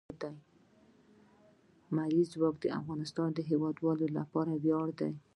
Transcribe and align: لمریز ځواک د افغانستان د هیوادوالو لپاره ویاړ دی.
لمریز 1.89 2.27
ځواک 2.33 2.55
د 2.61 2.65
افغانستان 2.79 3.29
د 3.33 3.39
هیوادوالو 3.49 4.05
لپاره 4.17 4.51
ویاړ 4.63 4.87
دی. 4.99 5.13